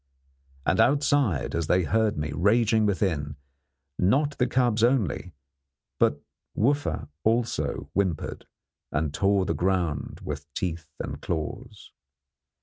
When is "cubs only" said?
4.47-5.35